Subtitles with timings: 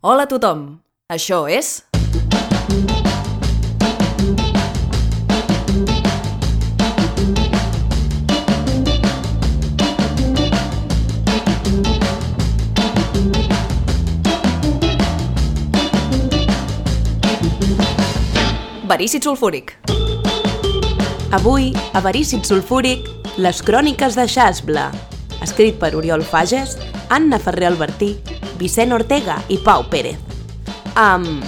[0.00, 0.60] Hola a tothom,
[1.12, 1.82] això és...
[18.88, 19.76] Verícid sulfúric.
[21.36, 23.04] Avui, a Verícid Sulfúric,
[23.36, 24.88] les cròniques de Xasbla,
[25.44, 26.78] escrit per Oriol Fages,
[27.12, 28.14] Anna Ferrer Albertí,
[28.60, 30.20] Vicent Ortega i Pau Pérez.
[30.94, 31.42] Amb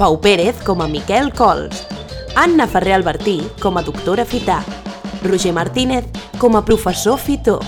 [0.00, 1.86] Pau Pérez com a Miquel Cols,
[2.34, 4.58] Anna Ferrer Albertí com a doctora Fità,
[5.22, 6.04] Roger Martínez
[6.38, 7.60] com a professor Fitó,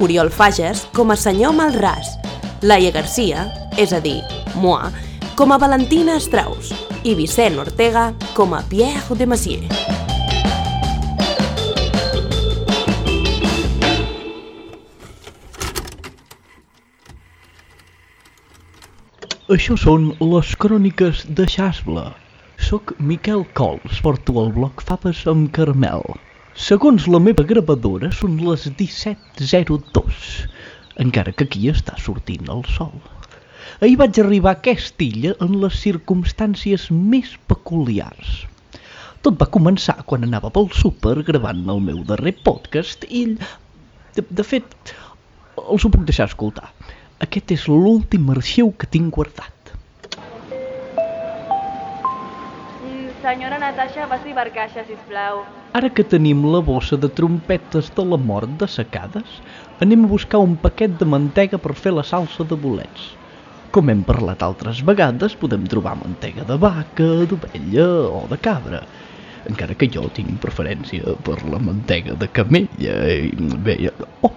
[0.00, 2.16] Oriol Fages com a senyor Malràs,
[2.62, 4.22] Laia Garcia, és a dir,
[4.56, 4.90] moi,
[5.36, 6.72] com a Valentina Strauss
[7.04, 10.01] i Vicent Ortega com a Pierre de Massier.
[19.52, 22.02] Això són les cròniques de Xasbla.
[22.66, 26.06] Soc Miquel Cols, porto el bloc Faves amb caramel.
[26.66, 30.22] Segons la meva gravadora són les 17.02,
[31.04, 32.94] encara que aquí està sortint el sol.
[33.82, 38.32] Ahir vaig arribar a aquesta illa en les circumstàncies més peculiars.
[39.20, 43.26] Tot va començar quan anava pel súper gravant el meu darrer podcast i,
[44.16, 44.96] de, de fet,
[45.66, 46.72] els ho puc deixar escoltar.
[47.22, 49.72] Aquest és l'últim arxiu que tinc guardat.
[52.82, 55.44] Mm, Senyora Natasha, passi per caixa, sisplau.
[55.78, 59.38] Ara que tenim la bossa de trompetes de la mort dessecades,
[59.86, 63.12] anem a buscar un paquet de mantega per fer la salsa de bolets.
[63.72, 68.82] Com hem parlat altres vegades, podem trobar mantega de vaca, d'ovella o de cabra.
[69.48, 73.30] Encara que jo tinc preferència per la mantega de camella i...
[73.62, 73.78] Bé,
[74.26, 74.34] oh,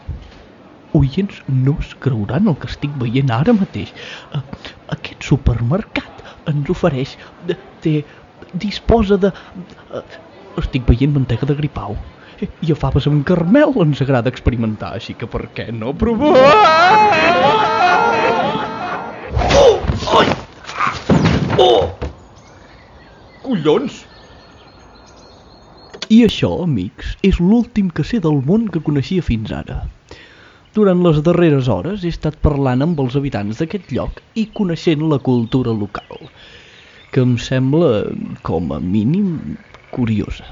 [0.98, 3.94] oients no es creuran el que estic veient ara mateix.
[4.32, 4.44] Uh,
[4.98, 7.18] aquest supermercat ens ofereix...
[7.48, 8.00] De, té,
[8.54, 9.32] disposa de...
[9.90, 10.04] Uh,
[10.62, 11.98] estic veient mantega de gripau.
[12.64, 16.34] I a faves amb carmel ens agrada experimentar, així que per què no provar?
[19.56, 19.78] Oh!
[20.19, 20.28] Ai!
[21.64, 21.86] Oh!
[23.46, 24.03] Collons!
[26.12, 29.80] I això, amics, és l'últim que sé del món que coneixia fins ara.
[30.75, 35.22] Durant les darreres hores he estat parlant amb els habitants d'aquest lloc i coneixent la
[35.28, 36.28] cultura local,
[37.16, 37.91] que em sembla,
[38.50, 39.56] com a mínim,
[39.96, 40.50] curiosa.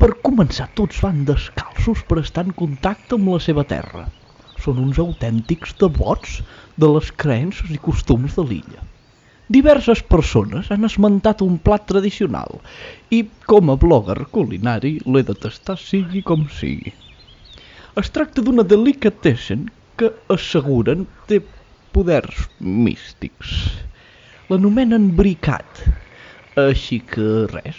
[0.00, 4.08] Per començar, tots van descalços per estar en contacte amb la seva terra.
[4.64, 6.40] Són uns autèntics devots
[6.80, 8.84] de les creences i costums de l'illa.
[9.52, 12.62] Diverses persones han esmentat un plat tradicional
[13.12, 16.96] i, com a blogger culinari, l'he de tastar sigui com sigui.
[17.96, 21.38] Es tracta d'una delicatessen que asseguren té
[21.96, 23.52] poders místics.
[24.50, 25.80] L'anomenen bricat.
[26.60, 27.78] Així que res,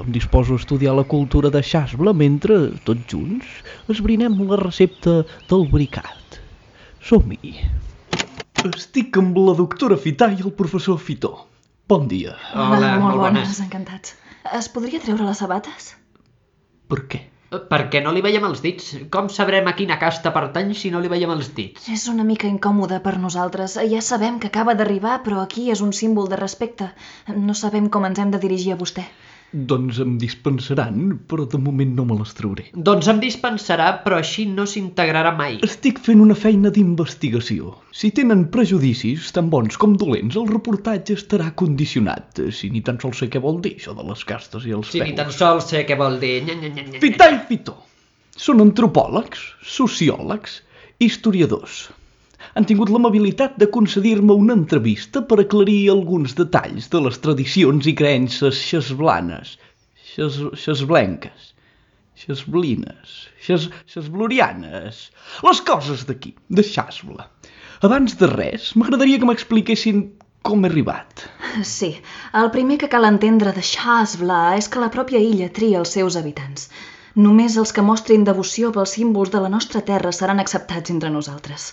[0.00, 2.56] em disposo a estudiar la cultura de Xasbla mentre,
[2.88, 3.50] tots junts,
[3.92, 5.18] esbrinem la recepta
[5.52, 6.40] del bricat.
[7.04, 7.52] Som-hi!
[8.70, 11.34] Estic amb la doctora Fità i el professor Fitó.
[11.88, 12.32] Bon dia.
[12.54, 13.44] Hola, molt, molt bones.
[13.44, 13.60] bones.
[13.66, 14.16] encantats.
[14.56, 15.92] Es podria treure les sabates?
[16.88, 17.22] Per què?
[17.70, 18.90] Perquè no li veiem els dits.
[19.14, 21.88] Com sabrem a quina casta pertany si no li veiem els dits?
[21.96, 23.74] És una mica incòmode per nosaltres.
[23.94, 26.92] Ja sabem que acaba d'arribar, però aquí és un símbol de respecte.
[27.48, 29.08] No sabem com ens hem de dirigir a vostè.
[29.52, 32.68] Doncs em dispensaran, però de moment no me les trauré.
[32.74, 35.56] Doncs em dispensarà, però així no s'integrarà mai.
[35.66, 37.72] Estic fent una feina d'investigació.
[37.90, 42.38] Si tenen prejudicis, tan bons com dolents, el reportatge estarà condicionat.
[42.54, 45.00] Si ni tan sols sé què vol dir, això de les castes i els Si
[45.00, 45.10] peus.
[45.10, 46.36] ni tan sols sé què vol dir.
[46.46, 47.00] Nya, nya, nya, nya.
[47.02, 47.74] Fità i Fitó.
[48.40, 50.60] Són antropòlegs, sociòlegs,
[51.02, 51.88] historiadors.
[52.58, 57.94] Han tingut l'amabilitat de concedir-me una entrevista per aclarir alguns detalls de les tradicions i
[58.00, 59.54] creences xesblanes,
[60.14, 61.50] xes, xesblenques,
[62.24, 63.16] xesblines,
[63.46, 65.02] xes, xesblorianes,
[65.46, 67.30] les coses d'aquí, de Xasbla.
[67.86, 70.02] Abans de res, m'agradaria que m'expliquessin
[70.44, 71.26] com he arribat.
[71.64, 71.94] Sí,
[72.40, 76.18] el primer que cal entendre de Xasbla és que la pròpia illa tria els seus
[76.20, 76.68] habitants.
[77.20, 81.64] Només els que mostrin devoció pels símbols de la nostra terra seran acceptats entre nosaltres.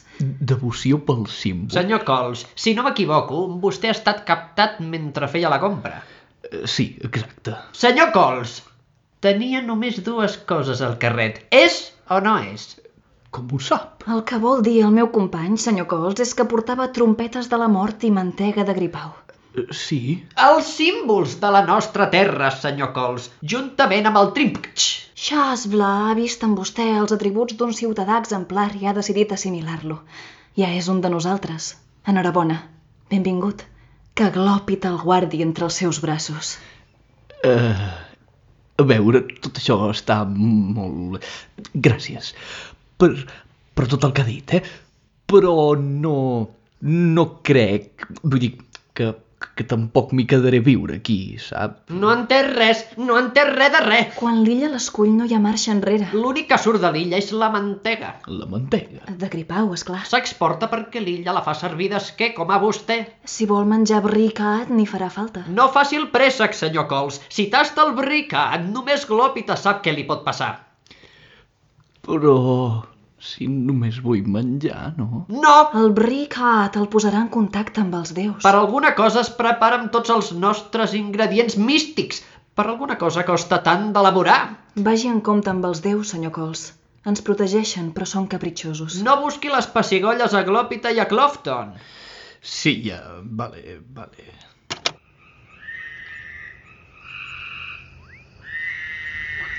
[0.54, 1.76] Devoció pel símbol.
[1.78, 6.02] Senyor Cols, si no m'equivoco, vostè ha estat captat mentre feia la compra.
[6.50, 7.54] Eh, Sí, exacte.
[7.84, 8.58] Senyor Cols,
[9.24, 11.44] tenia només dues coses al carret.
[11.52, 11.80] És
[12.10, 12.68] o no és?
[13.36, 14.06] Com ho sap?
[14.08, 17.68] El que vol dir el meu company, senyor Cols, és que portava trompetes de la
[17.68, 19.12] mort i mantega de gripau.
[19.74, 20.00] Sí,
[20.48, 24.88] Els símbols de la nostra terra, senyor Cols, juntament amb el trímptx.
[25.18, 29.98] Xasbla ha vist en vostè els atributs d'un ciutadà exemplar i ha decidit assimilar-lo.
[30.58, 31.72] Ja és un de nosaltres.
[32.08, 32.60] Enhorabona.
[33.10, 33.64] Benvingut.
[34.18, 36.58] Que Glòpita el guardi entre els seus braços.
[37.46, 37.90] Uh,
[38.78, 41.26] a veure, tot això està molt...
[41.74, 42.34] Gràcies
[42.98, 43.12] per,
[43.78, 44.62] per tot el que ha dit, eh?
[45.30, 46.18] Però no...
[46.82, 48.08] no crec...
[48.24, 48.52] Vull dir
[48.98, 49.12] que,
[49.58, 51.78] que tampoc m'hi quedaré a viure aquí, sap?
[52.04, 54.16] No entès res, no entès res de res.
[54.18, 56.10] Quan l'illa l'escull no hi ha marxa enrere.
[56.14, 58.16] L'únic que surt de l'illa és la mantega.
[58.40, 59.06] La mantega.
[59.24, 60.04] De gripau, és clar.
[60.10, 63.00] S'exporta perquè l'illa la fa servir d'esquer, com a vostè.
[63.38, 65.46] Si vol menjar bricat, n'hi farà falta.
[65.60, 67.22] No faci el préssec, senyor Cols.
[67.30, 70.54] Si tasta el bricat, només Glòpita sap què li pot passar.
[72.08, 72.38] Però
[73.18, 75.26] si només vull menjar, no?
[75.34, 75.56] No!
[75.80, 78.42] El bricat el posarà en contacte amb els déus.
[78.46, 82.24] Per alguna cosa es prepara amb tots els nostres ingredients místics.
[82.58, 84.40] Per alguna cosa costa tant d'elaborar.
[84.88, 86.72] Vagi en compte amb els déus, senyor Cols.
[87.08, 89.00] Ens protegeixen, però són capritxosos.
[89.06, 91.74] No busqui les pessigolles a Glòpita i a Clofton.
[92.42, 94.28] Sí, ja, vale, vale.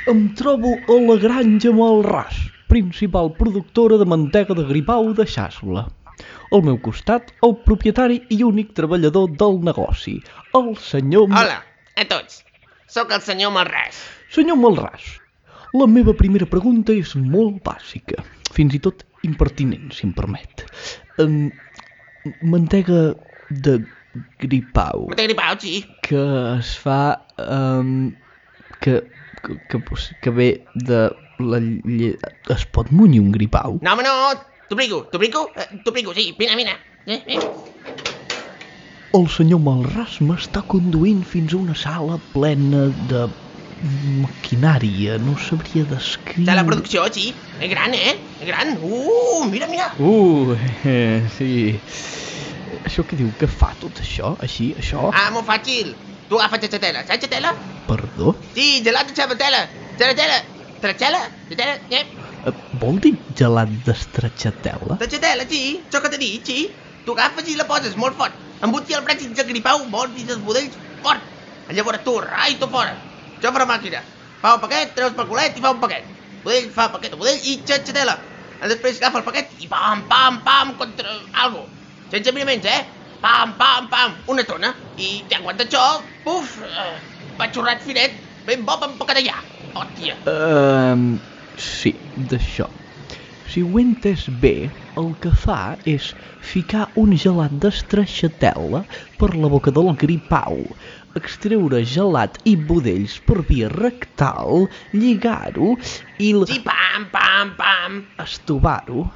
[0.09, 5.87] Em trobo a la granja Malràs, principal productora de mantega de gripau de Xasla.
[6.53, 10.19] Al meu costat, el propietari i únic treballador del negoci,
[10.59, 11.29] el senyor...
[11.31, 11.61] Hola,
[11.97, 12.43] a tots.
[12.89, 14.01] Sóc el senyor Malràs.
[14.33, 15.07] Senyor Malràs,
[15.77, 18.25] la meva primera pregunta és molt bàsica,
[18.57, 20.65] fins i tot impertinent, si em permet.
[21.21, 21.51] Um,
[22.43, 23.13] mantega
[23.51, 23.79] de
[24.41, 25.83] gripau Me t'he gripat, sí.
[26.05, 26.25] que
[26.57, 27.01] es fa...
[27.39, 28.17] Um,
[28.81, 29.03] que,
[29.43, 29.81] que, que,
[30.23, 31.09] que ve de
[31.41, 32.15] la lle...
[32.55, 33.79] Es pot munyir un gripau?
[33.83, 34.15] No, home, no.
[34.69, 35.07] T'obligo,
[35.57, 36.35] eh, t'obligo, sí.
[36.39, 36.77] Vine, vine.
[37.07, 37.41] Eh, eh.
[39.17, 43.23] El senyor Malràs m'està conduint fins a una sala plena de
[44.21, 46.45] maquinària, no sabria descriure...
[46.51, 47.31] De la producció, sí.
[47.61, 48.17] És gran, eh?
[48.41, 48.75] És gran.
[48.83, 49.89] Uh, mira, mira.
[50.03, 50.53] Uh,
[50.85, 51.79] eh, sí.
[52.85, 55.09] Això que diu que fa tot això, així, això?
[55.15, 55.95] Ah, molt fàcil.
[56.29, 57.57] Tu agafes aquesta tela, saps la tela?
[57.89, 58.37] Perdó?
[58.53, 59.65] Sí, gelat de xabatela.
[59.99, 60.13] De
[60.87, 61.21] la tela.
[61.49, 61.79] De la tela.
[61.79, 62.53] De tela, eh?
[62.81, 64.99] Vol dir gelat d'estratxatela?
[65.01, 65.81] De la tela, sí.
[65.89, 66.69] Això que t'he dit, sí.
[67.05, 68.35] Tu agafes i la poses molt fort.
[68.63, 71.25] Embuti el braç sense gripau, molt dins els budells, fort.
[71.75, 72.95] Llavors tu, rai, tu fora.
[73.39, 74.03] Això farà màquina.
[74.43, 76.07] Fa un paquet, treus pel culet i fa un paquet.
[76.45, 78.17] Budell fa paquet budell i xatxatela.
[78.71, 81.67] Després agafa el paquet i pam, pam, pam, contra algo.
[82.11, 82.87] Sense miraments, eh?
[83.23, 84.73] Pam, pam, pam, una tona.
[84.97, 85.85] I ja aguanta això,
[86.25, 86.91] puf, eh,
[87.39, 88.15] va xurrat finet,
[88.47, 89.58] ben bo per empaquetar.
[89.77, 90.17] Hòstia.
[90.27, 91.21] Um,
[91.59, 92.69] sí, d'això.
[93.49, 94.71] Si ho he entès bé,
[95.01, 96.11] el que fa és
[96.45, 98.83] ficar un gelat d'estraixatela
[99.17, 100.75] per la boca del gripau,
[101.17, 105.77] extreure gelat i budells per via rectal, lligar-ho
[106.19, 108.03] i l- Sí, pam, pam, pam.
[108.25, 109.07] estovar-ho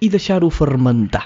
[0.00, 1.24] i deixar-ho fermentar.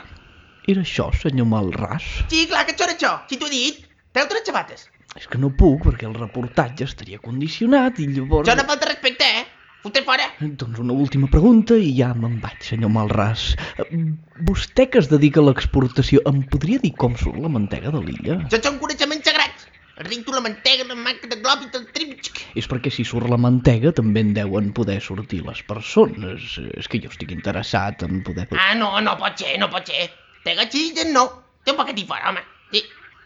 [0.69, 2.07] Era això, senyor Malràs?
[2.31, 3.13] Sí, clar que això era això.
[3.31, 3.83] Si t'ho he dit,
[4.13, 4.89] treu-te les xabates.
[5.17, 8.49] És que no puc perquè el reportatge estaria condicionat i llavors...
[8.49, 9.45] Això no falta respecte, eh?
[9.87, 10.25] Fotre fora.
[10.41, 13.53] Doncs una última pregunta i ja me'n vaig, senyor Malràs.
[13.85, 14.01] Eh,
[14.49, 18.41] Vostè que es dedica a l'exportació, em podria dir com surt la mantega de l'illa?
[18.49, 19.69] Això són coneixements sagrats.
[19.97, 22.33] Rinto, la mantega, la manca de glòb i el trimx.
[22.59, 26.59] És perquè si surt la mantega també en deuen poder sortir les persones.
[26.77, 28.45] És que jo estic interessat en poder...
[28.59, 30.11] Ah, no, no pot ser, no pot ser.
[30.45, 31.25] Té gatxilles, no.
[31.65, 32.45] Té un paquet i fora, home.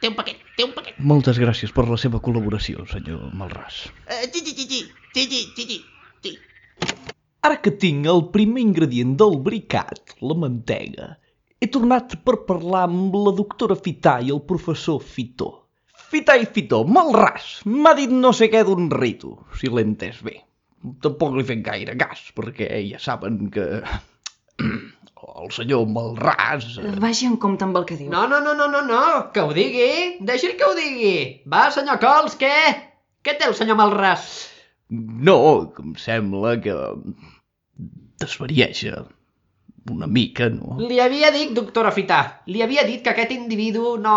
[0.01, 0.97] Té un paquet, té un paquet.
[1.13, 3.83] Moltes gràcies per la seva col·laboració, senyor Malràs.
[4.09, 4.25] Uh,
[7.49, 11.09] Ara que tinc el primer ingredient del bricat, la mantega,
[11.61, 15.51] he tornat per parlar amb la doctora Fità i el professor Fitó.
[16.11, 20.39] Fità i Fitó, Malràs, m'ha dit no sé què d'un ritu, si l'he entès bé.
[21.05, 23.67] Tampoc li he fet gaire cas, perquè ja saben que...
[25.41, 26.67] el senyor Malràs...
[26.81, 28.11] eh, Vagi en compte amb el que diu.
[28.13, 29.03] No, no, no, no, no, no,
[29.35, 30.17] que ho digui.
[30.31, 31.17] Deixi'l que ho digui.
[31.51, 32.55] Va, senyor Cols, què?
[33.25, 34.27] Què té el senyor Malràs?
[35.29, 35.39] No,
[35.75, 36.77] que em sembla que...
[38.21, 39.05] desvarieja
[39.91, 40.77] una mica, no?
[40.79, 42.19] Li havia dit, doctora Fità,
[42.53, 44.17] li havia dit que aquest individu no...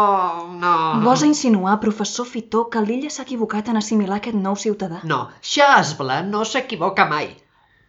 [0.59, 0.73] no...
[1.05, 4.99] Gosa insinuar, professor Fitó, que l'illa s'ha equivocat en assimilar aquest nou ciutadà.
[5.09, 7.31] No, Xasbla no s'equivoca mai.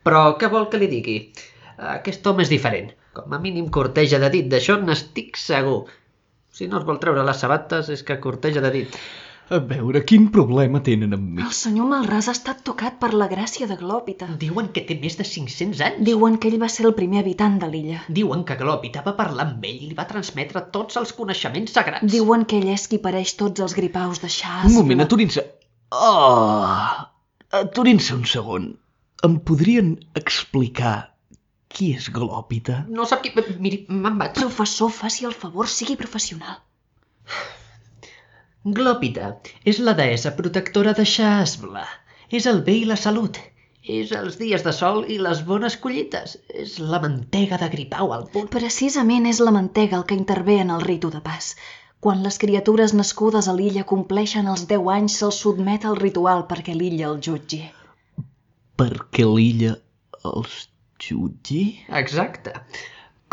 [0.06, 1.18] Però què vol que li digui?
[1.96, 2.92] Aquest home és diferent.
[3.14, 5.84] Com a mínim corteja de dit, d'això n'estic segur.
[6.54, 8.98] Si no es vol treure les sabates és que corteja de dit.
[9.52, 11.42] A veure, quin problema tenen amb mi?
[11.44, 14.28] El senyor Malràs ha estat tocat per la gràcia de Glòpita.
[14.40, 16.00] Diuen que té més de 500 anys.
[16.08, 18.00] Diuen que ell va ser el primer habitant de l'illa.
[18.18, 22.08] Diuen que Glòpita va parlar amb ell i li va transmetre tots els coneixements sagrats.
[22.16, 24.64] Diuen que ell és qui pareix tots els gripaus de Xas.
[24.70, 25.44] Un moment, aturin-se.
[25.92, 26.64] Oh!
[27.60, 28.70] Aturin-se un segon.
[29.28, 31.13] Em podrien explicar
[31.74, 32.84] qui és Glòpita?
[32.98, 33.32] No sap qui...
[33.64, 34.34] Miri, me'n vaig.
[34.38, 36.62] Professor, faci el favor, sigui professional.
[38.78, 39.34] Glòpida
[39.68, 41.84] és la deessa protectora de Xasbla.
[42.32, 43.36] És el bé i la salut.
[43.84, 46.38] És els dies de sol i les bones collites.
[46.48, 48.48] És la mantega de gripau al punt.
[48.54, 51.52] Precisament és la mantega el que intervé en el ritu de pas.
[52.04, 56.76] Quan les criatures nascudes a l'illa compleixen els 10 anys, se'ls sotmet al ritual perquè
[56.76, 57.60] l'illa el jutgi.
[58.80, 59.76] Perquè l'illa
[60.32, 60.56] els
[61.06, 61.62] jutgi?
[62.00, 62.52] Exacte.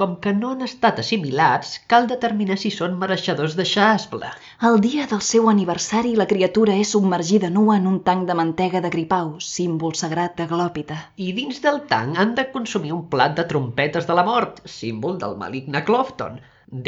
[0.02, 4.32] Com que no han estat assimilats, cal determinar si són mereixedors de Xasbla.
[4.70, 8.82] El dia del seu aniversari, la criatura és submergida nua en un tanc de mantega
[8.86, 10.98] de gripau, símbol sagrat de Glòpita.
[11.28, 15.20] I dins del tanc han de consumir un plat de trompetes de la mort, símbol
[15.22, 16.40] del maligne Clofton,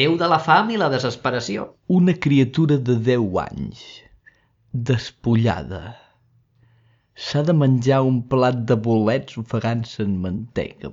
[0.02, 1.68] déu de la fam i la desesperació.
[2.00, 3.84] Una criatura de 10 anys,
[4.94, 6.03] despullada.
[7.16, 10.90] S'ha de menjar un plat de bolets ofegant-se en mantega.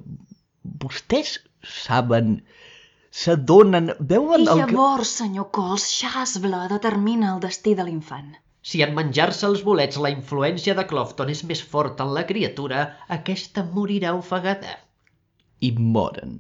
[0.83, 1.39] Vostès
[1.75, 2.35] saben,
[3.23, 4.59] s'adonen, I veuen el que...
[4.61, 8.35] llavors, senyor Cols, Xasbla determina el destí de l'infant.
[8.71, 12.83] Si en menjar-se els bolets la influència de Clofton és més forta en la criatura,
[13.17, 14.77] aquesta morirà ofegada.
[15.65, 16.37] I moren.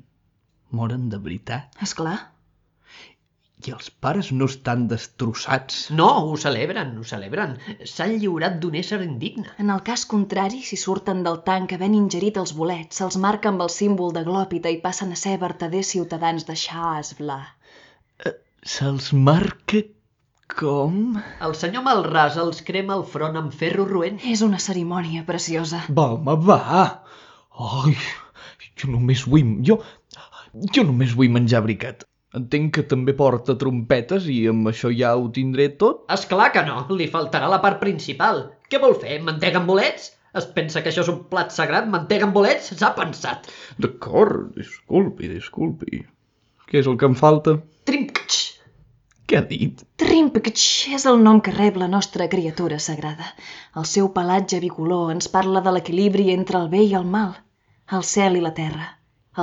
[0.76, 1.72] Moren de veritat.
[1.86, 2.18] És clar.
[3.60, 5.80] I els pares no estan destrossats.
[6.00, 7.56] No, ho celebren, ho celebren.
[7.92, 9.50] S'han lliurat d'un ésser indigne.
[9.60, 13.64] En el cas contrari, si surten del tanc havent ingerit els bolets, se'ls marca amb
[13.66, 17.40] el símbol de Glòpita i passen a ser vertaders ciutadans de Xasbla.
[18.76, 19.84] Se'ls marca
[20.56, 21.20] com?
[21.46, 24.20] El senyor Malràs els crema el front amb ferro roent.
[24.34, 25.84] És una cerimònia preciosa.
[26.00, 26.60] Va, home, va.
[27.70, 27.96] Ai,
[28.80, 29.58] jo només vull...
[29.68, 29.80] Jo,
[30.76, 32.09] jo només vull menjar bricat.
[32.38, 36.04] Entenc que també porta trompetes i amb això ja ho tindré tot?
[36.14, 38.44] És clar que no, li faltarà la part principal.
[38.70, 40.12] Què vol fer, mantega amb bolets?
[40.38, 42.70] Es pensa que això és un plat sagrat, mantega amb bolets?
[42.78, 43.50] S'ha pensat.
[43.82, 46.04] D'acord, disculpi, disculpi.
[46.70, 47.56] Què és el que em falta?
[47.90, 48.38] Trimkx!
[49.30, 49.82] Què ha dit?
[50.02, 53.28] Trimpkch és el nom que rep la nostra criatura sagrada.
[53.78, 57.36] El seu pelatge bicolor ens parla de l'equilibri entre el bé i el mal,
[57.98, 58.88] el cel i la terra,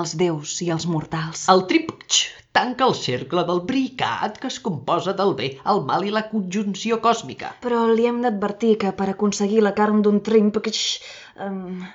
[0.02, 1.46] els déus i els mortals.
[1.52, 2.26] El trimkx
[2.58, 6.98] tanca el cercle del bricat que es composa del bé, el mal i la conjunció
[7.04, 7.54] còsmica.
[7.64, 10.84] Però li hem d'advertir que per aconseguir la carn d'un trimpkch...
[11.48, 11.86] Um,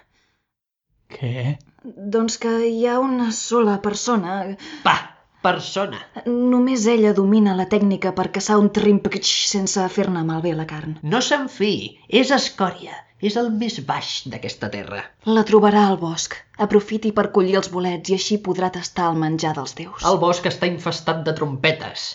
[1.12, 1.58] Què?
[1.84, 4.36] doncs que hi ha una sola persona...
[4.84, 4.94] Pa,
[5.42, 5.98] persona.
[6.26, 10.94] Només ella domina la tècnica per caçar un trimpkch sense fer-ne malbé la carn.
[11.02, 12.94] No se'n fiï, és escòria,
[13.28, 15.02] és el més baix d'aquesta terra.
[15.36, 16.34] La trobarà al bosc.
[16.66, 20.02] Aprofiti per collir els bolets i així podrà tastar el menjar dels déus.
[20.10, 22.08] El bosc està infestat de trompetes.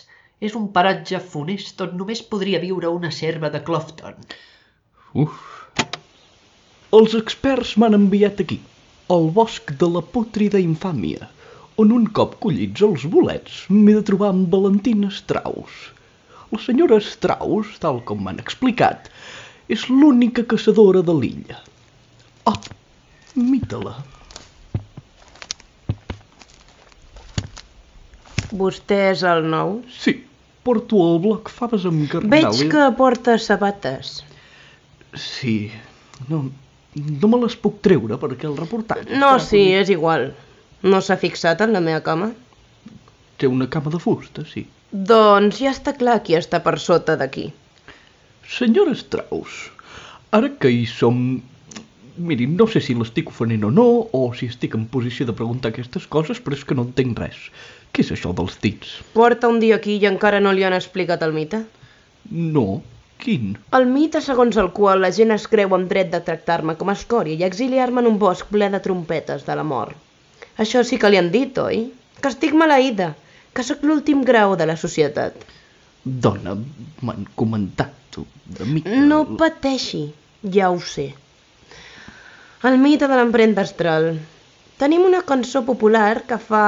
[0.44, 4.20] És un paratge funest on només podria viure una serva de Clofton.
[5.24, 5.40] Uf.
[6.98, 8.60] Els experts m'han enviat aquí,
[9.14, 11.26] al bosc de la pútrida infàmia,
[11.82, 15.88] on un cop collits els bolets m'he de trobar amb Valentina Strauss.
[16.52, 19.10] La senyora Strauss, tal com m'han explicat,
[19.68, 21.58] és l'única caçadora de l'illa.
[22.48, 22.56] Oh,
[23.36, 23.98] mita-la.
[28.58, 29.78] Vostè és el nou?
[29.92, 30.14] Sí,
[30.64, 32.32] porto el bloc faves amb carnal.
[32.32, 34.22] Veig que porta sabates.
[35.12, 35.70] Sí,
[36.32, 36.46] no,
[36.96, 39.12] no me les puc treure perquè el reportatge...
[39.20, 40.30] No, està sí, és igual.
[40.88, 42.32] No s'ha fixat en la meva cama?
[43.38, 44.64] Té una cama de fusta, sí.
[44.90, 47.50] Doncs ja està clar qui està per sota d'aquí.
[48.48, 49.68] Senyora Strauss,
[50.32, 51.18] ara que hi som...
[52.18, 53.84] Miri, no sé si l'estic ofenent o no,
[54.16, 57.42] o si estic en posició de preguntar aquestes coses, però és que no entenc res.
[57.92, 58.94] Què és això dels dits?
[59.12, 61.60] Porta un dia aquí i encara no li han explicat el mite?
[62.56, 62.64] No,
[63.22, 63.52] quin?
[63.78, 66.96] El mite segons el qual la gent es creu amb dret de tractar-me com a
[66.98, 69.94] escòria i exiliar-me en un bosc ple de trompetes de la mort.
[70.64, 71.84] Això sí que li han dit, oi?
[72.18, 73.12] Que estic maleïda,
[73.54, 75.36] que sóc l'últim grau de la societat.
[76.04, 76.54] Dona,
[77.02, 78.90] m'han comentat una mica...
[79.10, 80.02] No pateixi,
[80.56, 81.08] ja ho sé.
[82.68, 84.12] El mite de l'empremta astral.
[84.80, 86.64] Tenim una cançó popular que fa...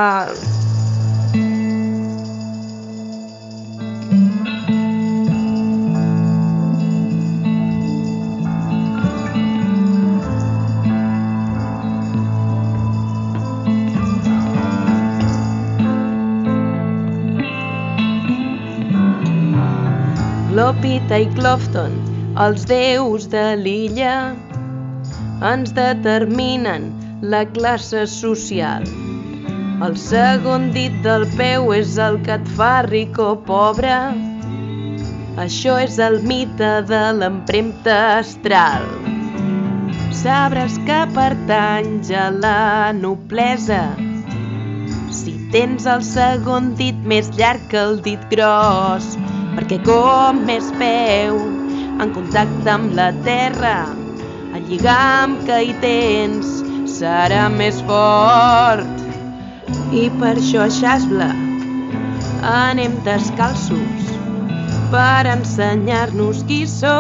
[20.81, 21.97] Glòpita i Clofton,
[22.41, 24.33] els déus de l'illa,
[25.45, 26.87] ens determinen
[27.21, 28.87] la classe social.
[29.85, 33.93] El segon dit del peu és el que et fa ric o pobre.
[35.45, 38.87] Això és el mite de l'empremta astral.
[40.23, 42.63] Sabràs que pertanys a la
[43.03, 43.83] noblesa
[45.13, 49.13] si tens el segon dit més llarg que el dit gros
[49.57, 51.39] perquè com més peu
[52.01, 53.77] en contacte amb la terra,
[54.57, 56.47] el lligam que hi tens
[57.01, 59.07] serà més fort.
[60.01, 61.31] I per això, Xasbla,
[62.51, 64.11] anem descalços
[64.93, 66.91] per ensenyar-nos qui som.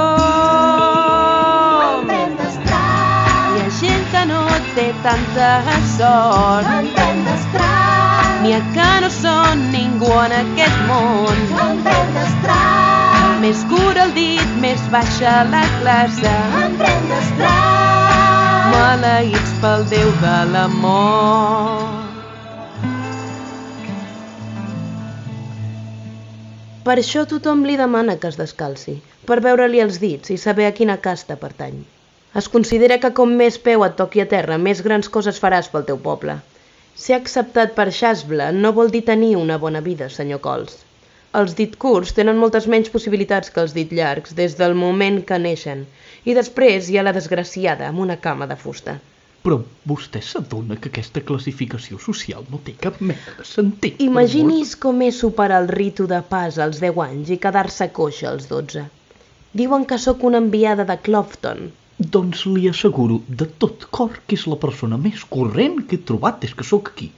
[3.50, 4.42] Hi ha gent que no
[4.78, 5.52] té tanta
[5.96, 7.79] sort.
[8.40, 11.40] N'hi ha que no són ningú en aquest món.
[13.42, 16.32] Més cura el dit, més baixa la classe.
[18.72, 21.84] Maleïts pel Déu de l'amor.
[26.84, 28.94] Per això tothom li demana que es descalci,
[29.28, 31.76] per veure-li els dits i saber a quina casta pertany.
[32.40, 35.84] Es considera que com més peu et toqui a terra, més grans coses faràs pel
[35.92, 36.38] teu poble.
[36.94, 40.78] Ser acceptat per Xasbla no vol dir tenir una bona vida, senyor Cols.
[41.38, 45.38] Els dit curts tenen moltes menys possibilitats que els dit llargs des del moment que
[45.38, 45.84] neixen,
[46.24, 48.96] i després hi ha la desgraciada amb una cama de fusta.
[49.44, 49.56] Però
[49.90, 54.02] vostè s'adona que aquesta classificació social no té cap mena de sentit.
[54.04, 58.50] Imagini's com és superar el ritu de pas als 10 anys i quedar-se coixa als
[58.50, 58.84] 12.
[59.62, 61.70] Diuen que sóc una enviada de Clofton.
[62.00, 66.38] Doncs li asseguro de tot cor que és la persona més corrent que he trobat
[66.40, 67.10] des que sóc aquí.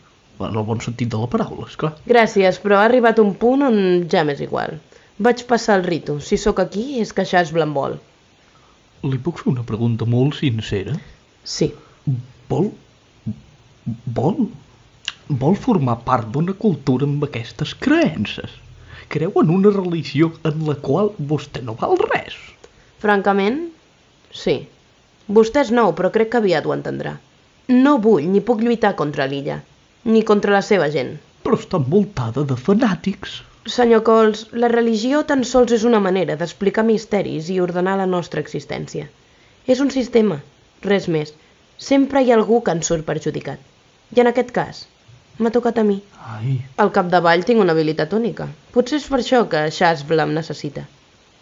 [0.43, 1.93] En el bon sentit de la paraula, esclar.
[2.09, 3.77] Gràcies, però ha arribat un punt on
[4.11, 4.81] ja m'és igual.
[5.23, 6.17] Vaig passar el ritu.
[6.19, 7.95] Si sóc aquí és que ja es blanbol.
[9.07, 10.97] Li puc fer una pregunta molt sincera?
[11.45, 11.71] Sí.
[12.51, 12.73] Vol...
[14.19, 14.49] Vol...
[15.43, 18.59] Vol formar part d'una cultura amb aquestes creences?
[19.15, 22.35] Creu en una religió en la qual vostè no val res?
[22.99, 23.63] Francament,
[24.35, 24.59] sí.
[25.29, 27.17] Vostè és nou, però crec que aviat ho entendrà.
[27.69, 29.61] No vull ni puc lluitar contra l'illa,
[30.05, 31.15] ni contra la seva gent.
[31.43, 33.41] Però està envoltada de fanàtics.
[33.67, 38.43] Senyor Cols, la religió tan sols és una manera d'explicar misteris i ordenar la nostra
[38.43, 39.07] existència.
[39.67, 40.41] És un sistema,
[40.83, 41.31] res més.
[41.79, 43.61] Sempre hi ha algú que en surt perjudicat.
[44.17, 44.83] I en aquest cas,
[45.39, 46.01] m'ha tocat a mi.
[46.35, 48.49] Ai, Al capdavall tinc una habilitat única.
[48.75, 50.85] Potser és per això que Shasbla em necessita.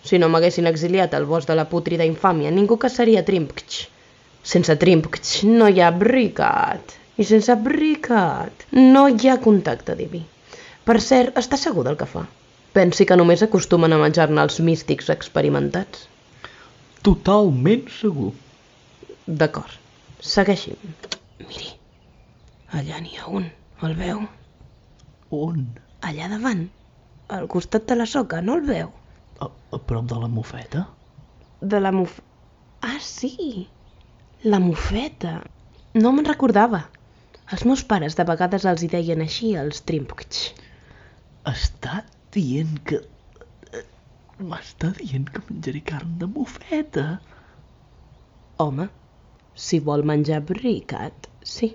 [0.04, 3.80] Si no m'haguessin exiliat al bosc de la pútrida infàmia, ningú caçaria Trimpkch.
[4.42, 6.96] Sense Trimpkch no hi ha Bricat.
[7.20, 10.22] I sense Bricat no hi ha contacte diví.
[10.88, 12.24] Per cert, està segur del que fa?
[12.72, 16.06] Pensi que només acostumen a menjar-ne els místics experimentats.
[17.02, 18.32] totalment segur.
[19.26, 19.72] D'acord,
[20.20, 20.94] segueixi'm.
[21.48, 21.70] Miri,
[22.76, 23.46] allà n'hi ha un,
[23.88, 24.20] el veu?
[25.30, 25.62] On?
[26.10, 26.66] Allà davant,
[27.28, 28.90] al costat de la soca, no el veu?
[29.40, 30.86] A, a prop de la mofeta?
[31.60, 32.18] De la muf...
[32.82, 33.68] Ah, sí!
[34.44, 35.40] La mofeta.
[36.00, 36.84] No me'n recordava.
[37.52, 40.42] Els meus pares de vegades els hi deien així, els Trimpkch.
[41.50, 42.02] Està
[42.36, 43.00] dient que...
[43.74, 43.84] eh,
[44.40, 47.06] M'està dient que menjaré carn de mofeta.
[48.62, 48.86] Home,
[49.66, 51.72] si vol menjar bricat, sí.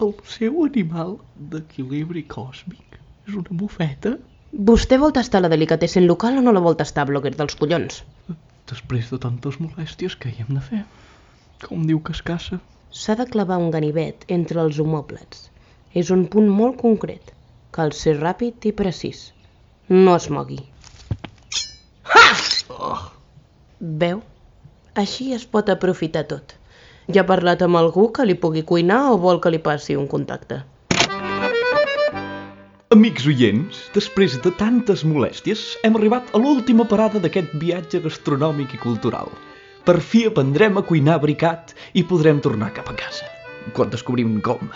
[0.00, 1.18] El seu animal
[1.52, 4.14] d'equilibri còsmic és una mofeta?
[4.50, 8.00] Vostè vol tastar la delicatessen local o no la vol tastar, bloguer dels collons?
[8.70, 10.80] Després de tantes molèsties, què hi hem de fer?
[11.62, 12.58] Com diu que es caça?
[12.90, 15.46] S'ha de clavar un ganivet entre els homòplats.
[15.94, 17.30] És un punt molt concret.
[17.70, 19.22] Cal ser ràpid i precís.
[19.88, 20.58] No es mogui.
[22.10, 22.26] Ha!
[24.02, 24.20] Veu?
[24.98, 26.56] Així es pot aprofitar tot.
[27.06, 30.10] Ja ha parlat amb algú que li pugui cuinar o vol que li passi un
[30.10, 30.64] contacte?
[32.90, 38.80] Amics oients, després de tantes molèsties, hem arribat a l'última parada d'aquest viatge gastronòmic i
[38.82, 39.28] cultural.
[39.86, 43.28] Per fi aprendrem a cuinar bricat i podrem tornar cap a casa.
[43.76, 44.72] Quan descobrim com.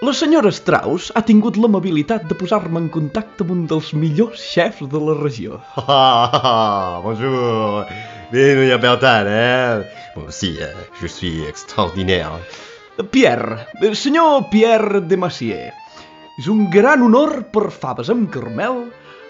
[0.00, 4.88] La senyora Strauss ha tingut l'amabilitat de posar-me en contacte amb un dels millors xefs
[4.88, 5.60] de la regió.
[5.84, 7.84] Ah, bonjour.
[8.32, 9.84] Mais il n'y a pas tant, hein
[10.16, 12.32] Moi aussi, euh, je suis extraordinaire.
[13.10, 15.68] Pierre, eh, senyor Pierre de Macier.
[16.38, 18.84] És un gran honor per faves amb carmel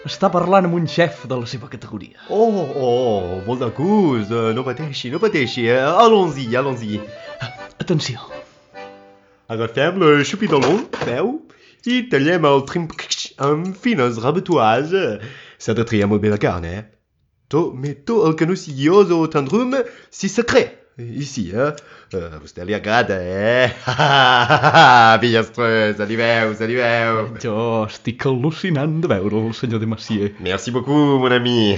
[0.07, 2.21] estar parlant amb un xef de la seva categoria.
[2.29, 5.65] Oh, oh, bon d'acús, euh, no pateixi, no pateixi.
[5.67, 5.79] eh?
[5.81, 6.99] Allons-y, allons-y.
[7.81, 8.21] Atenció.
[9.49, 11.33] Agafem le xupidolon, veu?
[11.89, 14.93] I tallem el trimpkix amb fines rabatuades.
[15.59, 16.83] S'ha de triar molt bé la carn, eh?
[17.49, 19.73] Tot, mais tot el que no sigui os o tendrum,
[20.13, 20.78] si secret.
[20.99, 21.71] Ici, eh?
[22.11, 23.71] Uh, a vostè li agrada, eh?
[25.21, 27.21] Pillastreux, saliveu, saliveu.
[27.39, 30.33] Jo estic al·lucinant de veure el senyor de Macier.
[30.43, 31.77] Merci beaucoup, mon ami.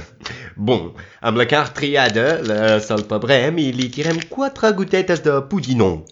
[0.70, 6.04] bon, amb la carn triada, la salpebrem i li tirem quatre gotetes de pudinon.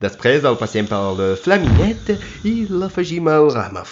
[0.00, 2.14] Després el passem per le flaminet
[2.46, 3.82] i l'afegim al ram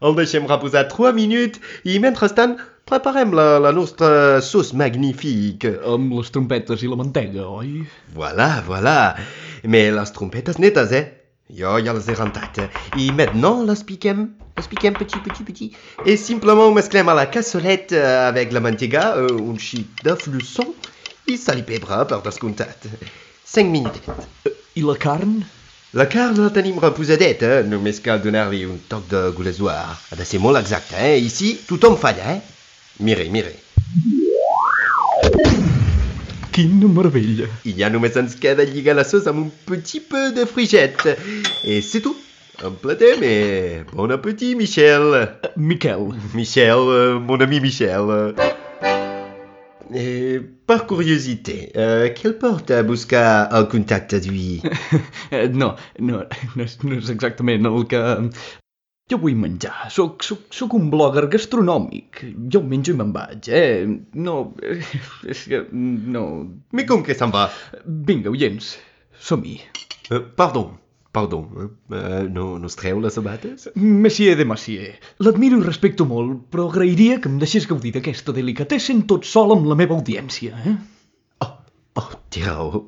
[0.00, 0.08] a foie.
[0.08, 2.56] El deixem reposar 3 minutes i mentrestant
[2.86, 5.66] preparem la, la nostra sauce magnifique.
[5.84, 7.86] Amb les trompetes i la mantega, oi?
[8.14, 9.16] Voilà, voilà.
[9.64, 11.12] Mais les trompetes netes, eh?
[11.48, 12.58] Jo ja les he rentat.
[12.98, 15.72] I maintenant les piquem, les piquem petit, petit, petit.
[16.04, 20.74] Et simplement mesclem a la cassolette euh, avec la mantega, euh, un xic de fluçon
[21.28, 22.88] i sal i pebre, per descomptat.
[23.44, 24.26] 5 minutets.
[24.76, 25.44] I la carn?
[25.96, 29.94] La carn la tenim reposadeta, només cal donar-li un toc de goulesoir.
[30.10, 31.14] Ha de ser molt exacte, eh?
[31.24, 32.42] Ici tothom falla, eh?
[33.00, 33.54] Mire, mire.
[36.52, 37.48] Quina meravella.
[37.64, 41.16] I ja només ens queda lligar la sauce amb un petit peu de frigette.
[41.64, 42.20] Et c'est tout.
[42.62, 45.30] Emplatem et bon appétit, Michel.
[45.56, 48.36] Miquel, Michel, euh, mon ami Michel.
[49.98, 54.60] Et par curiosité, euh, quelle porte a buscar el contacte d'avui?
[55.32, 58.02] eh, no, no, no, és, no és exactament el que...
[59.08, 62.20] Jo vull menjar, soc, soc, soc un blogger gastronòmic.
[62.52, 63.86] Jo menjo i me'n vaig, eh?
[64.20, 64.82] No, eh,
[65.32, 65.62] és que...
[65.72, 66.26] no...
[66.76, 67.46] Mais com que se'n va?
[67.86, 68.74] Vinga, oients,
[69.30, 69.62] som-hi.
[70.10, 70.74] Euh, pardon,
[71.16, 71.70] pardon.
[71.92, 73.70] Euh, no, no es treu les sabates?
[73.74, 74.90] Messier de Massier,
[75.24, 79.68] l'admiro i respecto molt, però agrairia que em deixés gaudir d'aquesta delicatessen tot sol amb
[79.70, 80.74] la meva audiència, eh?
[81.46, 81.52] Oh,
[82.02, 82.82] oh, té raó.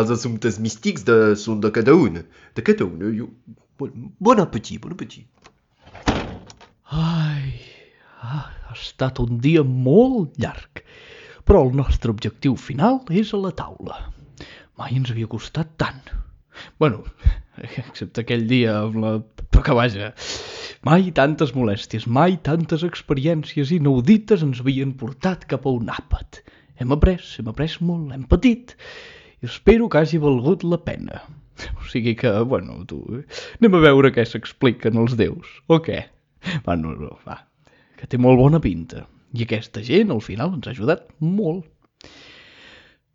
[0.00, 2.22] Els assumptes místics de, són de cada un.
[2.56, 3.04] De cada un.
[3.16, 3.28] Jo...
[3.78, 5.28] Bon, bon appétit, bon appétit.
[6.88, 7.52] Ai,
[8.24, 10.80] ah, ha estat un dia molt llarg,
[11.44, 14.00] però el nostre objectiu final és a la taula.
[14.80, 16.00] Mai ens havia costat tant.
[16.80, 17.04] Bueno,
[17.64, 19.12] excepte aquell dia amb la...
[19.48, 20.12] Però que vaja,
[20.86, 26.42] mai tantes molèsties, mai tantes experiències inaudites ens havien portat cap a un àpat.
[26.78, 28.76] Hem après, hem après molt, hem patit,
[29.42, 31.22] i espero que hagi valgut la pena.
[31.80, 33.00] O sigui que, bueno, tu,
[33.58, 36.04] anem a veure què s'expliquen els déus, o què?
[36.66, 37.40] Va, no, no, va,
[37.98, 39.08] que té molt bona pinta.
[39.34, 41.66] I aquesta gent, al final, ens ha ajudat molt.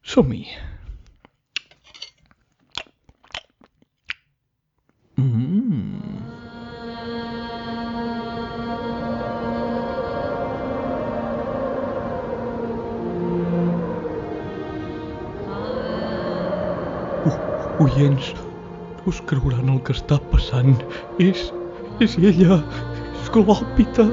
[0.03, 0.43] Som-hi.
[17.83, 18.31] Oients,
[19.09, 20.77] us creuran el que està passant.
[21.19, 21.49] És...
[22.03, 22.61] és ella.
[23.19, 24.07] És Glòpita.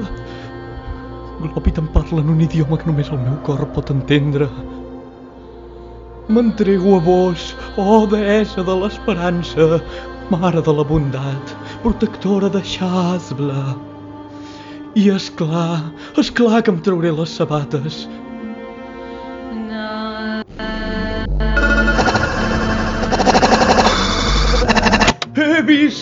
[1.41, 4.49] Glòpita em parla en un idioma que només el meu cor pot entendre.
[6.31, 9.81] M'entrego a vos, oh deessa de l'esperança,
[10.31, 13.63] mare de la bondat, protectora de Xasbla.
[14.95, 15.81] I és clar,
[16.19, 18.05] és clar que em trauré les sabates.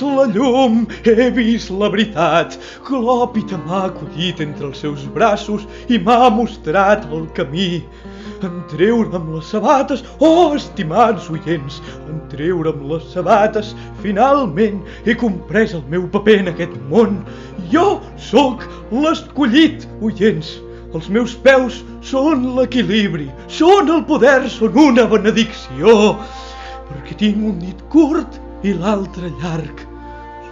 [0.01, 2.57] La llum, he vist la veritat.
[2.87, 7.83] Clòpita m'ha acollit entre els seus braços i m'ha mostrat el camí.
[8.43, 15.83] En treure'm les sabates, oh, estimats oients, en treure'm les sabates, finalment he comprès el
[15.91, 17.19] meu paper en aquest món.
[17.73, 17.99] Jo
[18.31, 20.55] sóc l'escollit, oients.
[20.89, 23.27] Els meus peus són l'equilibri,
[23.59, 26.15] són el poder, són una benedicció,
[26.87, 29.85] perquè tinc un dit curt i l'altre llarg.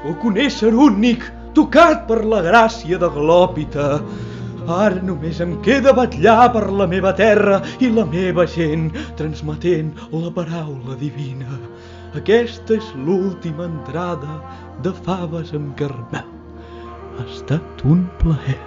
[0.02, 1.26] Sóc un ésser únic,
[1.58, 3.88] tocat per la gràcia de Glòpita.
[4.68, 8.90] Ara només em queda batllar per la meva terra i la meva gent,
[9.20, 11.60] transmetent la paraula divina.
[12.20, 14.40] Aquesta és l'última entrada
[14.84, 16.34] de faves amb carmel.
[17.18, 18.67] Ha estat un plaer.